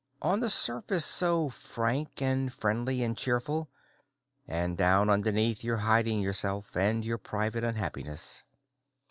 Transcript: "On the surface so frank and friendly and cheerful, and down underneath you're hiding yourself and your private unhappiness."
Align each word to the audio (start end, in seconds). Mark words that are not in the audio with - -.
"On 0.23 0.39
the 0.39 0.49
surface 0.49 1.05
so 1.05 1.49
frank 1.49 2.23
and 2.23 2.51
friendly 2.51 3.03
and 3.03 3.15
cheerful, 3.15 3.69
and 4.47 4.75
down 4.75 5.11
underneath 5.11 5.63
you're 5.63 5.77
hiding 5.85 6.19
yourself 6.21 6.75
and 6.75 7.05
your 7.05 7.19
private 7.19 7.63
unhappiness." 7.63 8.41